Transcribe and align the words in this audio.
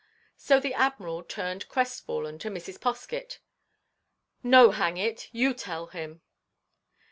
So 0.35 0.59
the 0.59 0.73
Admiral 0.73 1.21
turned 1.23 1.67
crestfallen 1.69 2.39
to 2.39 2.49
Mrs. 2.49 2.79
Poskett, 2.79 3.37
"No, 4.41 4.71
hang 4.71 4.97
it! 4.97 5.29
You 5.31 5.53
tell 5.53 5.85
him!" 5.93 6.23